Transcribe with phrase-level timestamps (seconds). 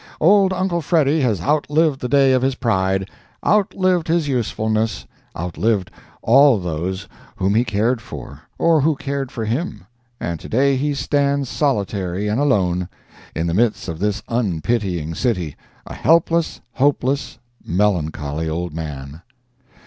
[0.19, 3.07] Old Uncle Freddy has outlived the day of his pride,
[3.45, 5.05] outlived his usefulness,
[5.37, 5.91] outlived
[6.23, 11.49] all those whom he cared for or who cared for him—and to day he stands
[11.49, 12.89] solitary and alone,
[13.35, 19.21] in the midst of this unpitying city, a helpless, hopeless, melancholy old man.